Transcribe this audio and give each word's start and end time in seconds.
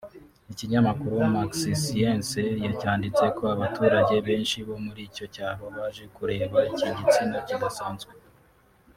Ikinyamakuru 0.51 1.15
Maxisciences 1.35 2.53
cyanditse 2.79 3.25
ko 3.37 3.43
abaturage 3.55 4.15
benshi 4.27 4.57
bo 4.67 4.75
muri 4.85 5.01
icyo 5.09 5.25
cyaro 5.35 5.63
baje 5.75 6.05
kureba 6.15 6.57
iki 6.71 6.87
gisimba 6.97 7.37
kidasanzwe 7.47 8.11